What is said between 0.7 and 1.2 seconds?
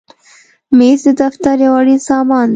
مېز د